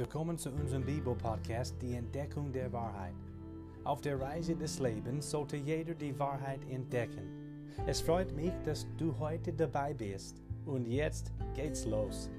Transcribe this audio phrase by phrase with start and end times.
[0.00, 3.14] Willkommen zu unserem Bibel-Podcast Die Entdeckung der Wahrheit.
[3.84, 7.68] Auf der Reise des Lebens sollte jeder die Wahrheit entdecken.
[7.86, 10.40] Es freut mich, dass du heute dabei bist.
[10.64, 12.30] Und jetzt geht's los.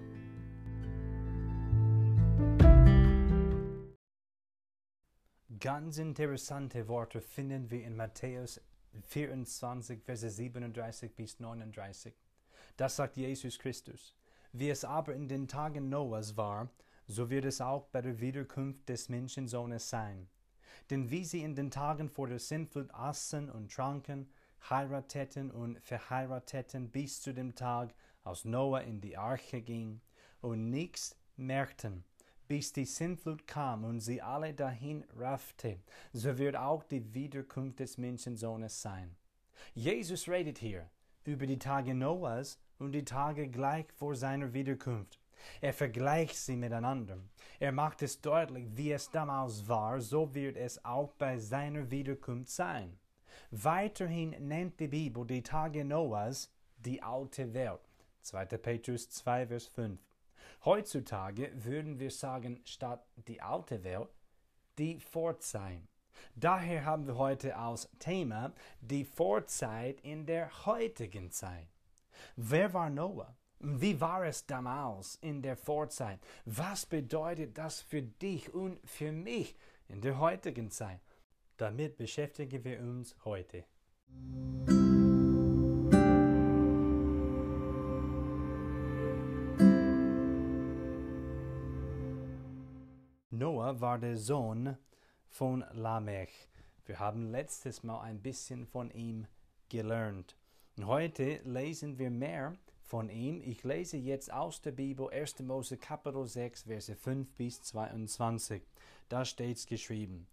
[5.60, 8.60] Ganz interessante Worte finden wir in Matthäus
[9.04, 12.12] 24, Verse 37 bis 39.
[12.76, 14.16] Das sagt Jesus Christus.
[14.52, 16.68] Wie es aber in den Tagen Noahs war,
[17.12, 20.30] so wird es auch bei der Wiederkunft des Menschensohnes sein.
[20.90, 24.30] Denn wie sie in den Tagen vor der Sintflut aßen und tranken,
[24.70, 27.94] heirateten und verheirateten bis zu dem Tag,
[28.24, 30.02] als Noah in die Arche ging,
[30.42, 32.04] und nichts merkten,
[32.48, 35.80] bis die Sintflut kam und sie alle dahin raffte,
[36.14, 39.16] so wird auch die Wiederkunft des Menschensohnes sein.
[39.74, 40.90] Jesus redet hier
[41.26, 45.21] über die Tage Noahs und die Tage gleich vor seiner Wiederkunft.
[45.62, 47.18] Er vergleicht sie miteinander.
[47.60, 52.52] Er macht es deutlich, wie es damals war, so wird es auch bei seiner Wiederkunft
[52.52, 52.98] sein.
[53.52, 57.82] Weiterhin nennt die Bibel die Tage Noahs die alte Welt.
[58.22, 58.46] 2.
[58.46, 60.00] Petrus 2, Vers 5.
[60.66, 64.10] Heutzutage würden wir sagen, statt die alte Welt,
[64.78, 65.82] die Vorzeit.
[66.36, 71.68] Daher haben wir heute als Thema die Vorzeit in der heutigen Zeit.
[72.36, 73.36] Wer war Noah?
[73.64, 76.20] Wie war es damals in der Vorzeit?
[76.46, 79.56] Was bedeutet das für dich und für mich
[79.88, 81.00] in der heutigen Zeit?
[81.58, 83.66] Damit beschäftigen wir uns heute.
[93.30, 94.76] Noah war der Sohn
[95.30, 96.50] von Lamech.
[96.86, 99.28] Wir haben letztes Mal ein bisschen von ihm
[99.70, 100.36] gelernt.
[100.78, 102.56] Und heute lesen wir mehr
[102.92, 103.42] von ihm.
[103.46, 105.40] Ich lese jetzt aus der Bibel 1.
[105.44, 108.62] Mose Kapitel 6, Verse 5 bis 22.
[109.08, 110.28] Da steht's geschrieben.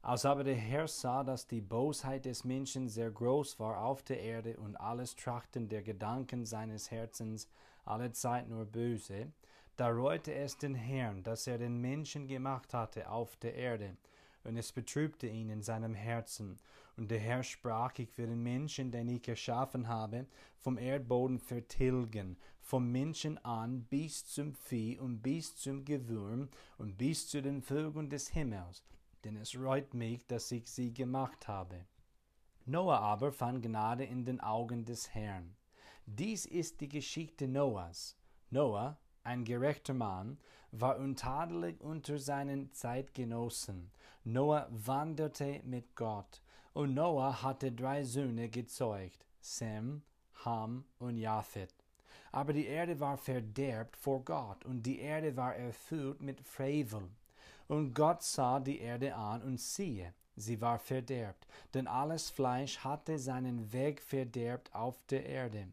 [0.00, 4.20] Als aber der Herr sah, dass die Bosheit des Menschen sehr groß war auf der
[4.20, 7.46] Erde und alles Trachten der Gedanken seines Herzens
[7.84, 9.30] alle Zeit nur böse,
[9.76, 13.98] da reute es den Herrn, dass er den Menschen gemacht hatte auf der Erde,
[14.48, 16.58] und es betrübte ihn in seinem Herzen.
[16.96, 20.26] Und der Herr sprach, ich will den Menschen, den ich erschaffen habe,
[20.58, 26.48] vom Erdboden vertilgen, vom Menschen an bis zum Vieh und bis zum Gewürm
[26.78, 28.82] und bis zu den Vögeln des Himmels,
[29.24, 31.84] denn es reut mich, dass ich sie gemacht habe.
[32.64, 35.56] Noah aber fand Gnade in den Augen des Herrn.
[36.06, 38.16] Dies ist die Geschichte Noahs.
[38.50, 40.38] Noah, ein gerechter Mann,
[40.72, 43.90] war untadelig unter seinen Zeitgenossen.
[44.24, 46.42] Noah wanderte mit Gott,
[46.74, 50.02] und Noah hatte drei Söhne gezeugt, Sem,
[50.44, 51.74] Ham und Japhet.
[52.30, 57.08] Aber die Erde war verderbt vor Gott, und die Erde war erfüllt mit Frevel.
[57.68, 63.18] Und Gott sah die Erde an, und siehe, sie war verderbt, denn alles Fleisch hatte
[63.18, 65.68] seinen Weg verderbt auf der Erde.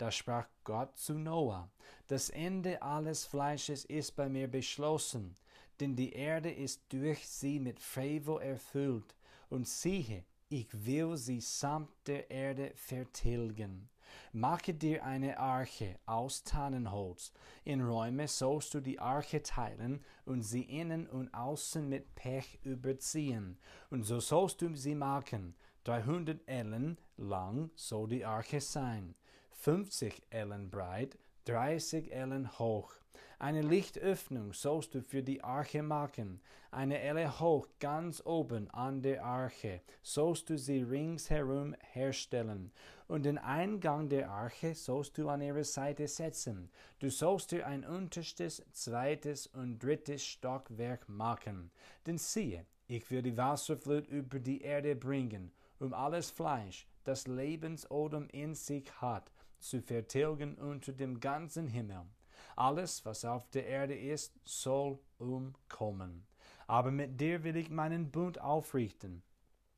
[0.00, 1.70] Da sprach Gott zu Noah,
[2.06, 5.36] das Ende alles Fleisches ist bei mir beschlossen,
[5.78, 9.14] denn die Erde ist durch sie mit Frevel erfüllt,
[9.50, 13.90] und siehe, ich will sie samt der Erde vertilgen.
[14.32, 17.34] Mache dir eine Arche aus Tannenholz.
[17.64, 23.58] In Räume sollst du die Arche teilen und sie innen und außen mit Pech überziehen.
[23.90, 25.54] Und so sollst du sie machen.
[25.84, 29.14] Dreihundert Ellen lang soll die Arche sein
[29.60, 32.94] 50 Ellen breit, 30 Ellen hoch.
[33.38, 36.40] Eine Lichtöffnung sollst du für die Arche machen,
[36.70, 42.72] eine Elle hoch ganz oben an der Arche, sollst du sie ringsherum herstellen,
[43.06, 46.70] und den Eingang der Arche sollst du an ihre Seite setzen.
[46.98, 51.70] Du sollst dir ein unterstes, zweites und drittes Stockwerk machen.
[52.06, 58.26] Denn siehe, ich will die Wasserflut über die Erde bringen, um alles Fleisch, das Lebensodem
[58.28, 62.02] in sich hat, zu vertilgen unter dem ganzen Himmel.
[62.56, 66.26] Alles, was auf der Erde ist, soll umkommen.
[66.66, 69.22] Aber mit dir will ich meinen Bund aufrichten.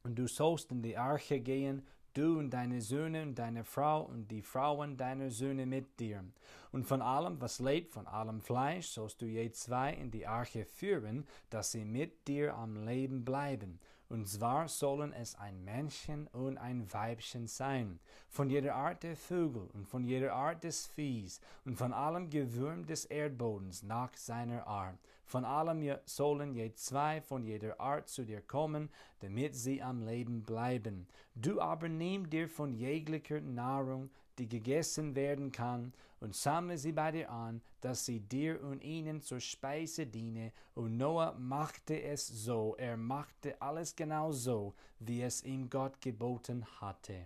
[0.03, 4.29] Und du sollst in die Arche gehen, du und deine Söhne und deine Frau und
[4.31, 6.25] die Frauen deiner Söhne mit dir.
[6.71, 10.65] Und von allem, was lebt, von allem Fleisch, sollst du je zwei in die Arche
[10.65, 13.79] führen, dass sie mit dir am Leben bleiben.
[14.13, 17.99] Und zwar sollen es ein Männchen und ein Weibchen sein,
[18.29, 22.85] von jeder Art der Vögel und von jeder Art des Viehs und von allem Gewürm
[22.85, 24.99] des Erdbodens nach seiner Art.
[25.25, 30.43] Von allem sollen je zwei von jeder Art zu dir kommen, damit sie am Leben
[30.43, 31.07] bleiben.
[31.35, 35.93] Du aber nimm dir von jeglicher Nahrung die gegessen werden kann,
[36.23, 40.53] und sammle sie bei dir an, dass sie dir und ihnen zur Speise diene.
[40.73, 46.65] Und Noah machte es so, er machte alles genau so, wie es ihm Gott geboten
[46.81, 47.25] hatte.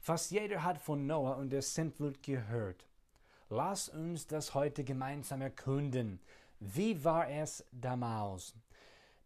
[0.00, 2.86] Fast jeder hat von Noah und der Sintflut gehört.
[3.50, 6.20] Lass uns das heute gemeinsam erkunden.
[6.58, 8.54] Wie war es damals?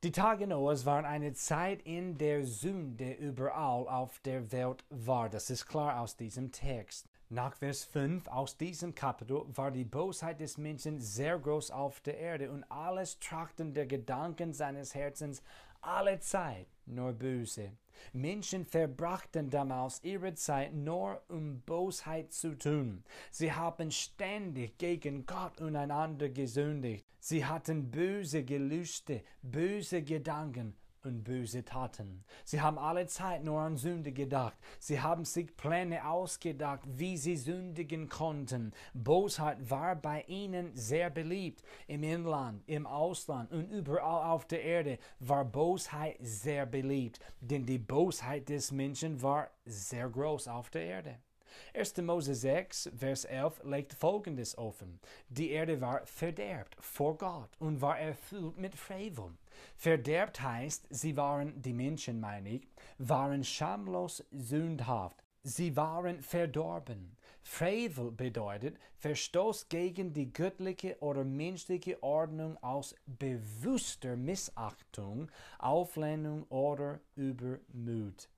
[0.03, 5.29] Die Tage Noahs waren eine Zeit, in der Sünde überall auf der Welt war.
[5.29, 7.07] Das ist klar aus diesem Text.
[7.29, 12.19] Nach Vers 5 aus diesem Kapitel war die Bosheit des Menschen sehr groß auf der
[12.19, 15.43] Erde und alles Trachten der Gedanken seines Herzens
[15.81, 17.73] alle Zeit nur böse.
[18.13, 23.03] Menschen verbrachten damals ihre Zeit nur um Bosheit zu tun.
[23.33, 27.05] Sie haben ständig gegen Gott und einander gesündigt.
[27.19, 32.25] Sie hatten böse Gelüste, böse Gedanken und böse Taten.
[32.45, 34.59] Sie haben alle Zeit nur an Sünde gedacht.
[34.79, 38.73] Sie haben sich Pläne ausgedacht, wie sie sündigen konnten.
[38.93, 41.63] Bosheit war bei ihnen sehr beliebt.
[41.87, 47.79] Im Inland, im Ausland und überall auf der Erde war Bosheit sehr beliebt, denn die
[47.79, 51.19] Bosheit des Menschen war sehr groß auf der Erde.
[51.75, 51.97] 1.
[51.99, 55.01] Mose 6, Vers 11 legt Folgendes offen.
[55.29, 59.33] Die Erde war verderbt vor Gott und war erfüllt mit Frevel.
[59.77, 62.69] Verderbt heißt, sie waren, die Menschen meine ich,
[62.99, 65.23] waren schamlos sündhaft.
[65.43, 67.17] Sie waren verdorben.
[67.43, 75.31] Frevel bedeutet Verstoß gegen die göttliche oder menschliche Ordnung aus bewusster Missachtung,
[75.61, 78.29] Auflehnung oder Übermut.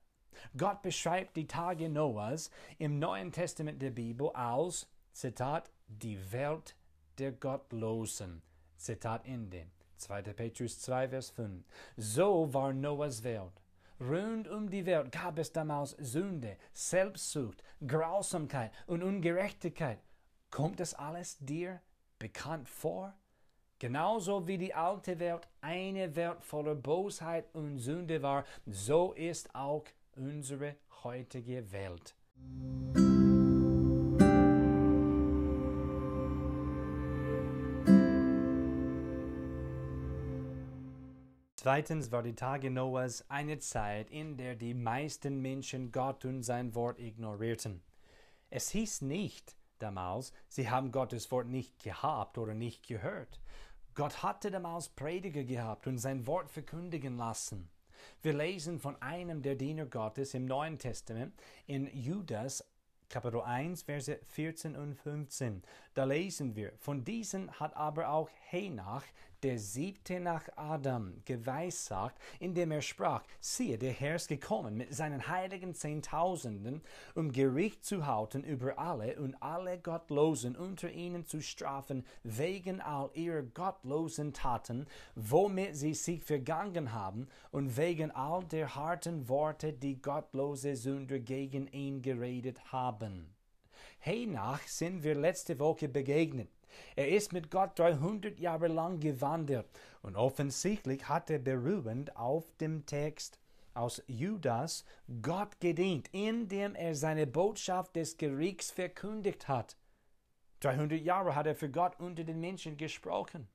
[0.55, 6.75] Gott beschreibt die Tage Noahs im Neuen Testament der Bibel als, Zitat, die Welt
[7.17, 8.43] der Gottlosen.
[8.77, 9.65] Zitat Ende.
[9.99, 10.21] 2.
[10.21, 11.63] Petrus 2, Vers 5.
[11.97, 13.61] So war Noahs Welt.
[13.99, 19.99] Rund um die Welt gab es damals Sünde, Selbstsucht, Grausamkeit und Ungerechtigkeit.
[20.51, 21.81] Kommt das alles dir
[22.17, 23.13] bekannt vor?
[23.77, 29.85] Genauso wie die alte Welt eine Welt voller Bosheit und Sünde war, so ist auch
[30.15, 32.13] unsere heutige Welt.
[41.61, 46.73] Zweitens war die Tage Noahs eine Zeit, in der die meisten Menschen Gott und sein
[46.73, 47.81] Wort ignorierten.
[48.49, 53.41] Es hieß nicht damals, sie haben Gottes Wort nicht gehabt oder nicht gehört.
[53.93, 57.69] Gott hatte damals Prediger gehabt und sein Wort verkündigen lassen.
[58.21, 61.33] Wir lesen von einem der Diener Gottes im Neuen Testament
[61.67, 62.63] in Judas
[63.09, 65.63] Kapitel 1, Verse 14 und 15.
[65.95, 69.03] Da lesen wir, von diesen hat aber auch Henach,
[69.43, 75.27] der siebte nach Adam, geweissagt, indem er sprach, siehe, der Herr ist gekommen mit seinen
[75.27, 76.81] heiligen Zehntausenden,
[77.15, 83.09] um Gericht zu halten über alle und alle Gottlosen unter ihnen zu strafen, wegen all
[83.13, 90.01] ihrer gottlosen Taten, womit sie sich vergangen haben, und wegen all der harten Worte, die
[90.01, 93.33] gottlose Sünder gegen ihn geredet haben.
[93.99, 96.49] Henach sind wir letzte Woche begegnet.
[96.95, 99.67] Er ist mit Gott 300 Jahre lang gewandert
[100.01, 103.39] und offensichtlich hat er beruhend auf dem Text
[103.73, 104.83] aus Judas
[105.21, 109.77] Gott gedient, indem er seine Botschaft des Gerichts verkündigt hat.
[110.61, 113.47] 300 Jahre hat er für Gott unter den Menschen gesprochen.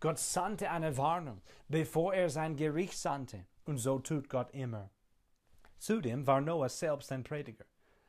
[0.00, 4.90] Gott sandte eine Warnung, bevor er sein Gericht sandte, und so tut Gott immer.
[5.78, 7.64] Zudem war Noah selbst ein Prediger,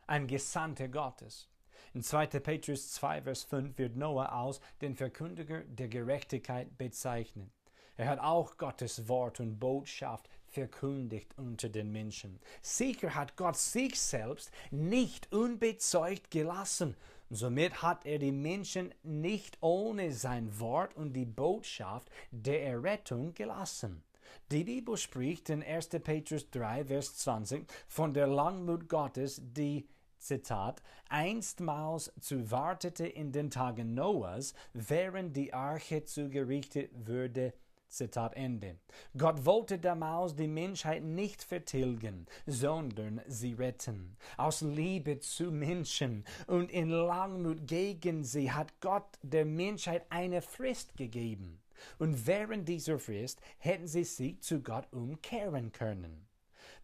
[0.08, 1.50] ein Gesandter Gottes.
[1.96, 2.26] In 2.
[2.26, 7.52] Petrus 2, Vers 5 wird Noah als den Verkündiger der Gerechtigkeit bezeichnet.
[7.98, 12.40] Er hat auch Gottes Wort und Botschaft verkündigt unter den Menschen.
[12.64, 16.96] Sicher hat Gott sich selbst nicht unbezeugt gelassen.
[17.30, 24.04] Somit hat er die Menschen nicht ohne sein Wort und die Botschaft der Errettung gelassen.
[24.52, 25.90] Die Bibel spricht in 1.
[25.90, 29.88] Petrus 3, Vers 20 von der Langmut Gottes, die
[30.24, 37.54] Zitat, einstmals zu wartete in den Tagen Noahs, während die Arche zugerichtet würde.
[37.90, 38.80] Zitat Ende.
[39.16, 44.18] Gott wollte damals die Menschheit nicht vertilgen, sondern sie retten.
[44.38, 50.98] Aus Liebe zu Menschen und in Langmut gegen sie hat Gott der Menschheit eine Frist
[50.98, 51.62] gegeben.
[52.00, 56.28] Und während dieser Frist hätten sie sich zu Gott umkehren können.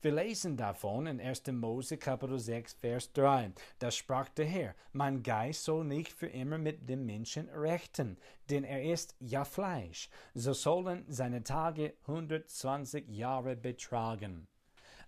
[0.01, 1.47] Wir lesen davon in 1.
[1.51, 3.51] Mose Kapitel 6, Vers 3.
[3.79, 8.17] Da sprach der Herr, mein Geist soll nicht für immer mit dem Menschen rechten,
[8.49, 10.09] denn er ist ja Fleisch.
[10.33, 14.47] So sollen seine Tage 120 Jahre betragen.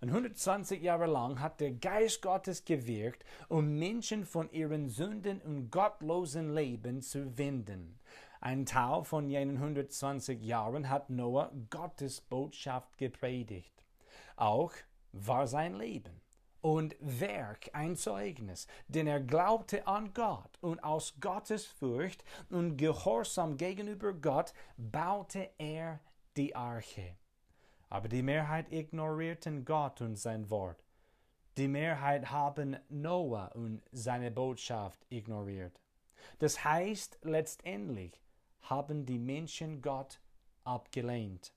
[0.02, 6.54] 120 Jahre lang hat der Geist Gottes gewirkt, um Menschen von ihren Sünden und gottlosen
[6.54, 7.98] Leben zu wenden.
[8.42, 13.72] Ein Teil von jenen 120 Jahren hat Noah Gottes Botschaft gepredigt.
[14.36, 14.72] Auch
[15.12, 16.20] war sein Leben
[16.62, 23.56] und Werk ein Zeugnis, denn er glaubte an Gott und aus Gottes Furcht und Gehorsam
[23.56, 26.00] gegenüber Gott baute er
[26.36, 27.16] die Arche.
[27.90, 30.82] Aber die Mehrheit ignorierten Gott und sein Wort.
[31.58, 35.78] Die Mehrheit haben Noah und seine Botschaft ignoriert.
[36.38, 38.22] Das heißt, letztendlich
[38.62, 40.20] haben die Menschen Gott
[40.64, 41.52] abgelehnt.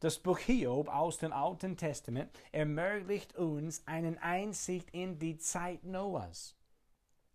[0.00, 6.56] Das Buch Hiob aus dem Alten Testament ermöglicht uns einen Einsicht in die Zeit Noahs.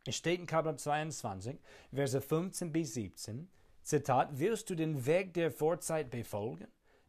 [0.06, 1.60] Es steht in Kapitel 22,
[1.92, 3.50] Verse 15 bis 17,
[3.84, 6.68] Zitat, Willst du den Weg der Vorzeit befolgen?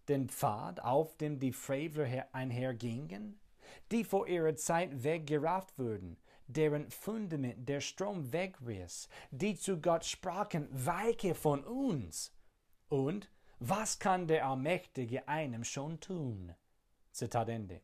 [0.09, 3.39] Den Pfad, auf dem die Frevler einhergingen?
[3.93, 10.69] Die vor ihrer Zeit weggerafft wurden, deren Fundament der Strom wegriss, die zu Gott sprachen,
[10.73, 12.33] weiche von uns.
[12.89, 13.31] Und
[13.61, 16.55] was kann der Allmächtige einem schon tun?
[17.13, 17.83] Zitat Ende.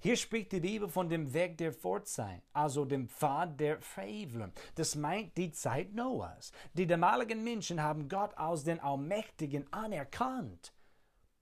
[0.00, 4.52] Hier spricht die Bibel von dem Weg der Vorzeit, also dem Pfad der Frevler.
[4.74, 6.52] Das meint die Zeit Noahs.
[6.74, 10.74] Die damaligen Menschen haben Gott als den Allmächtigen anerkannt,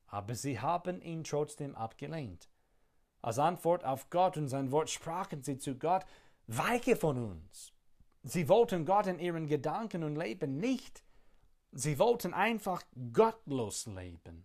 [0.06, 2.48] aber sie haben ihn trotzdem abgelehnt.
[3.20, 6.04] Als Antwort auf Gott und sein Wort sprachen sie zu Gott,
[6.46, 7.72] weiche von uns.
[8.22, 11.02] Sie wollten Gott in ihren Gedanken und Leben nicht
[11.74, 12.82] Sie wollten einfach
[13.14, 14.44] gottlos leben.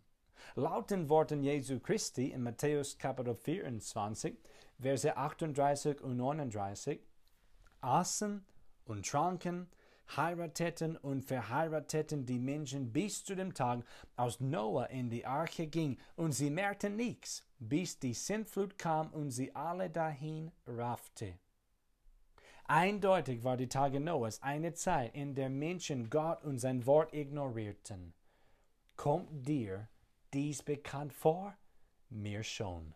[0.55, 4.37] Laut den Worten Jesu Christi in Matthäus Kapitel 24,
[4.79, 7.01] Verse 38 und 39,
[7.81, 8.45] aßen
[8.85, 9.67] und tranken,
[10.15, 13.83] heirateten und verheirateten die Menschen bis zu dem Tag,
[14.15, 19.31] als Noah in die Arche ging, und sie merkten nichts, bis die Sintflut kam und
[19.31, 21.37] sie alle dahin raffte.
[22.69, 28.13] Eindeutig war die Tage Noahs eine Zeit, in der Menschen Gott und sein Wort ignorierten.
[28.97, 29.87] Kommt dir
[30.33, 31.55] dies bekannt vor?
[32.09, 32.93] Mir schon.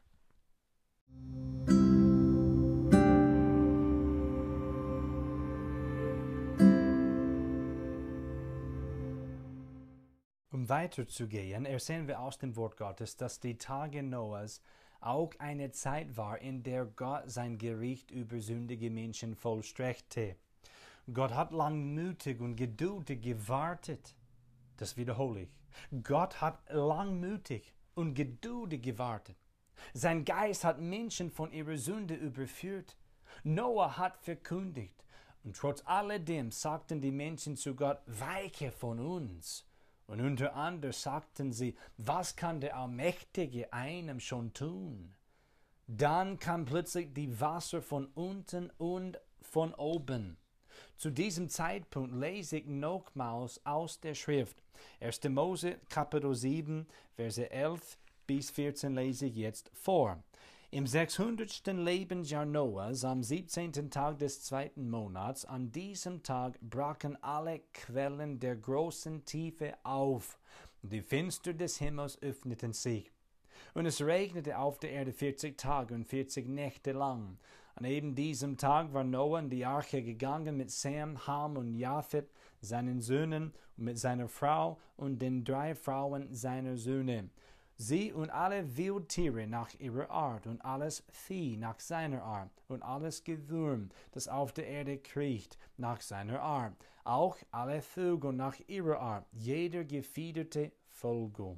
[10.52, 14.62] Um weiterzugehen, ersehen wir aus dem Wort Gottes, dass die Tage Noahs
[15.02, 20.36] auch eine Zeit war, in der Gott sein Gericht über sündige Menschen vollstreckte.
[21.12, 24.16] Gott hat langmütig und geduldig gewartet.
[24.78, 25.50] Das wiederhole ich.
[26.04, 29.38] Gott hat langmütig und geduldig gewartet.
[29.94, 32.96] Sein Geist hat Menschen von ihrer Sünde überführt.
[33.44, 35.04] Noah hat verkündigt.
[35.44, 39.66] Und trotz alledem sagten die Menschen zu Gott, weiche von uns.
[40.12, 45.16] Und unter anderem sagten sie, was kann der Allmächtige einem schon tun?
[45.88, 50.36] Dann kam plötzlich die Wasser von unten und von oben.
[50.98, 54.62] Zu diesem Zeitpunkt lese ich nochmals aus der Schrift.
[55.00, 55.24] 1.
[55.30, 60.22] Mose Kapitel 7, Verse 11 bis 14 lese ich jetzt vor.
[60.74, 61.68] Im 600.
[61.68, 63.92] Lebensjahr Noahs, am 17.
[63.92, 70.40] Tag des zweiten Monats, an diesem Tag brachen alle Quellen der großen Tiefe auf,
[70.82, 73.12] die Fenster des Himmels öffneten sich.
[73.74, 77.38] Und es regnete auf der Erde 40 Tage und 40 Nächte lang.
[77.76, 82.32] An eben diesem Tag war Noah in die Arche gegangen mit Sam, Ham und Japhet,
[82.62, 87.30] seinen Söhnen, und mit seiner Frau und den drei Frauen seiner Söhne
[87.82, 93.24] sie und alle Wildtiere nach ihrer Art und alles Vieh nach seiner Art und alles
[93.24, 99.26] Gewürm, das auf der Erde kriecht, nach seiner Art, auch alle Vögel nach ihrer Art,
[99.32, 101.58] jeder gefiederte Vogel.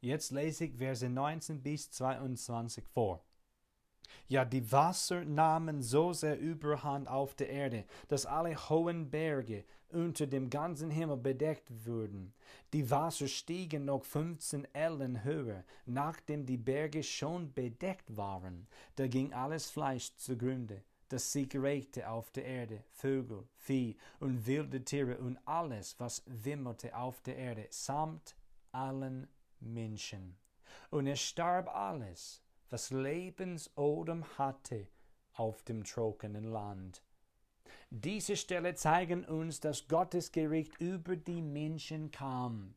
[0.00, 3.22] Jetzt lese ich Verse 19 bis 22 vor.
[4.28, 10.26] Ja, die Wasser nahmen so sehr Überhand auf der Erde, dass alle hohen Berge unter
[10.26, 12.34] dem ganzen Himmel bedeckt wurden.
[12.72, 18.66] Die Wasser stiegen noch fünfzehn Ellen höher, nachdem die Berge schon bedeckt waren.
[18.96, 24.82] Da ging alles Fleisch zugrunde, das sich regte auf der Erde, Vögel, Vieh und wilde
[24.84, 28.34] Tiere und alles, was wimmelte auf der Erde, samt
[28.72, 29.28] allen
[29.60, 30.36] Menschen.
[30.90, 32.42] Und es starb alles,
[32.74, 34.88] was Lebensodem hatte
[35.34, 37.04] auf dem trockenen Land.
[37.90, 42.74] Diese Stelle zeigen uns, dass Gottes Gericht über die Menschen kam.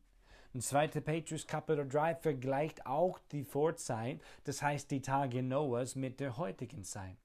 [0.54, 0.86] Und 2.
[1.00, 6.84] Petrus Kapitel 3 vergleicht auch die Vorzeit, das heißt die Tage Noahs, mit der heutigen
[6.84, 7.18] Zeit.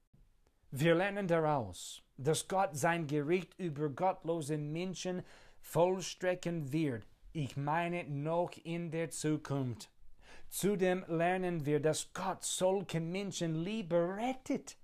[0.72, 5.22] Wir lernen daraus, dass Gott sein Gericht über gottlose Menschen
[5.60, 7.06] vollstrecken wird.
[7.32, 9.93] Ich meine noch in der Zukunft.
[10.54, 14.76] Zudem lernen wir, dass Gott solche Menschen lieber rettet.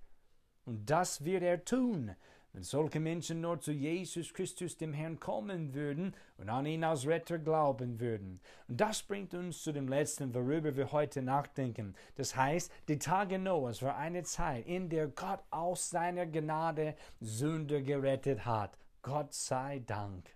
[0.65, 2.13] Und das wird er tun,
[2.51, 7.07] wenn solche Menschen nur zu Jesus Christus, dem Herrn, kommen würden und an ihn als
[7.07, 8.41] Retter glauben würden.
[8.67, 11.95] Und das bringt uns zu dem letzten, worüber wir heute nachdenken.
[12.15, 17.79] Das heißt, die Tage Noahs war eine Zeit, in der Gott aus seiner Gnade Sünder
[17.81, 18.77] gerettet hat.
[19.01, 20.35] Gott sei Dank.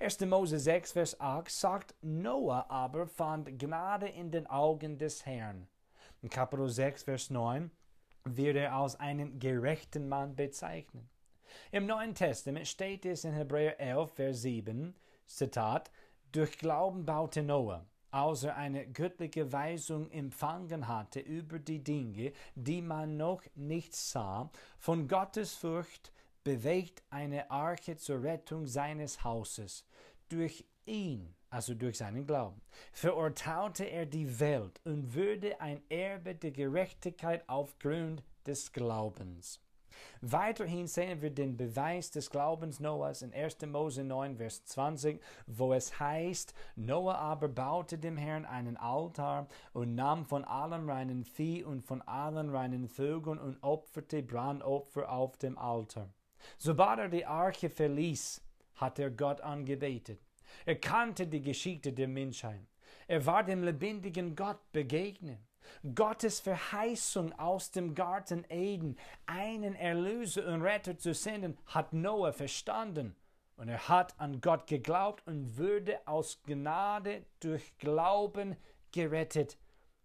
[0.00, 0.20] 1.
[0.26, 5.66] Mose 6, Vers 8 sagt, Noah aber fand Gnade in den Augen des Herrn.
[6.22, 7.70] In Kapitel 6, Vers 9
[8.24, 11.04] wird er als einen gerechten Mann bezeichnet.
[11.70, 14.94] Im Neuen Testament steht es in Hebräer 11, Vers 7,
[15.26, 15.90] Zitat,
[16.32, 22.82] durch Glauben baute Noah, als er eine göttliche Weisung empfangen hatte über die Dinge, die
[22.82, 26.12] man noch nicht sah, von Gottes Furcht
[26.44, 29.84] bewegt eine Arche zur Rettung seines Hauses.
[30.28, 32.60] Durch ihn, also durch seinen Glauben,
[32.92, 39.60] verurteilte er die Welt und würde ein Erbe der Gerechtigkeit aufgrund des Glaubens.
[40.20, 43.58] Weiterhin sehen wir den Beweis des Glaubens Noahs in 1.
[43.66, 49.94] Mose 9, Vers 20, wo es heißt, Noah aber baute dem Herrn einen Altar und
[49.94, 55.56] nahm von allem reinen Vieh und von allen reinen Vögeln und opferte Brandopfer auf dem
[55.58, 56.12] Altar.
[56.58, 58.42] Sobald er die Arche verließ,
[58.76, 60.20] hat er Gott angebetet.
[60.64, 62.66] Er kannte die Geschichte der Menschheit.
[63.06, 65.38] Er war dem lebendigen Gott begegnet.
[65.94, 73.16] Gottes Verheißung aus dem Garten Eden, einen Erlöser und Retter zu senden, hat Noah verstanden.
[73.56, 78.56] Und er hat an Gott geglaubt und wurde aus Gnade durch Glauben
[78.92, 79.58] gerettet.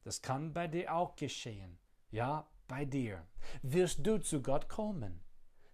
[0.03, 1.77] Das kann bei dir auch geschehen.
[2.11, 3.25] Ja, bei dir.
[3.61, 5.21] Wirst du zu Gott kommen?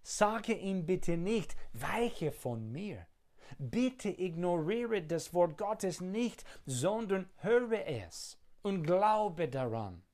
[0.08, 3.08] Sage ihm bitte nicht, weiche von mir.
[3.58, 10.04] Bitte ignoriere das Wort Gottes nicht, sondern höre es und glaube daran.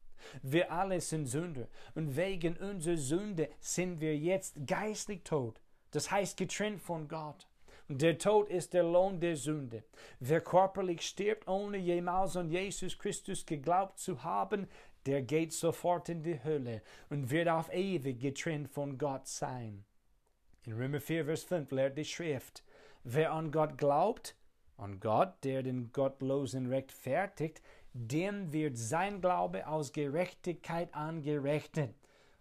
[0.41, 6.39] Wir alle sind Sünder und wegen unserer Sünde sind wir jetzt geistlich tot, das heißt
[6.39, 7.47] getrennt von Gott.
[7.87, 9.85] Und der Tod ist der Lohn der Sünde.
[10.21, 14.69] Wer körperlich stirbt, ohne jemals an Jesus Christus geglaubt zu haben,
[15.07, 19.85] der geht sofort in die Hölle und wird auf ewig getrennt von Gott sein.
[20.65, 22.63] In Römer 4, Vers 5 lehrt die Schrift,
[23.03, 24.37] wer an Gott glaubt,
[24.77, 27.63] an Gott, der den Gottlosen rechtfertigt,
[27.93, 31.95] dem wird sein Glaube aus Gerechtigkeit angerechnet.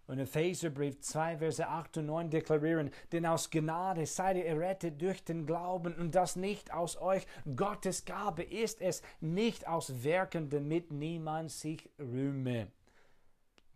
[0.06, 5.22] Und Epheserbrief 2, Verse 8 und 9 deklarieren, denn aus Gnade seid ihr errettet durch
[5.24, 7.26] den Glauben und das nicht aus euch.
[7.56, 12.72] Gottes Gabe ist es, nicht aus Werken, damit niemand sich rühme.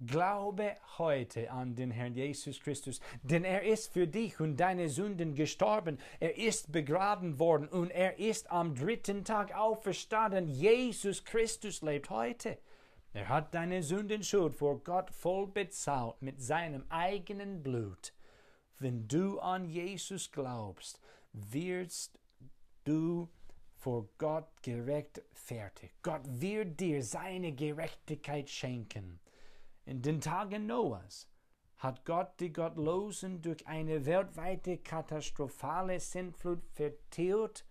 [0.04, 5.34] Glaube heute an den Herrn Jesus Christus, denn er ist für dich und deine Sünden
[5.34, 10.48] gestorben, er ist begraben worden und er ist am dritten Tag auferstanden.
[10.48, 12.58] Jesus Christus lebt heute.
[13.16, 18.12] Er hat deine Sündenschuld vor Gott voll bezahlt mit seinem eigenen Blut.
[18.78, 21.00] Wenn du an Jesus glaubst,
[21.32, 22.18] wirst
[22.84, 23.30] du
[23.72, 25.94] vor Gott gerechtfertigt.
[26.02, 29.18] Gott wird dir seine Gerechtigkeit schenken.
[29.86, 31.26] In den Tagen Noahs
[31.78, 37.64] hat Gott die Gottlosen durch eine weltweite katastrophale Sintflut vertilgt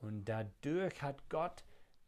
[0.00, 1.62] und dadurch hat Gott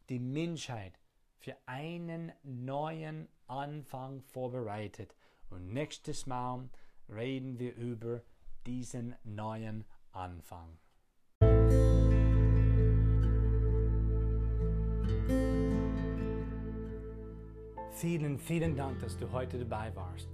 [0.09, 0.99] die Menschheit
[1.43, 5.13] für einen neuen Anfang vorbereitet.
[5.49, 6.69] Und nächstes Mal
[7.09, 8.21] reden wir über
[8.65, 10.77] diesen neuen Anfang.
[17.91, 20.29] Vielen, vielen Dank, dass du heute dabei warst.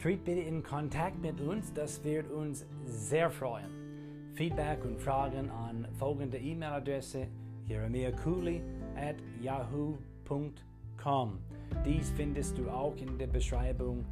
[0.00, 4.32] Tritt bitte in Kontakt mit uns, das wird uns sehr freuen.
[4.34, 7.28] Feedback und Fragen an folgende E-Mail-Adresse
[7.66, 8.62] jeremiakuli
[8.98, 11.38] at yahoo.com.
[11.84, 14.04] Dies findest du auch in der Beschreibung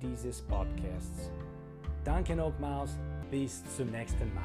[0.00, 1.30] dieses Podcasts.
[2.04, 2.98] Danke nochmals,
[3.30, 4.42] bis zum nächsten Mal.